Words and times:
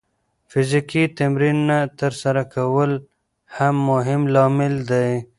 فزیکي 0.49 1.03
تمرین 1.17 1.57
نه 1.69 1.79
ترسره 1.99 2.43
کول 2.53 2.91
هم 3.55 3.75
مهم 3.89 4.21
لامل 4.33 4.73
دی. 4.89 5.09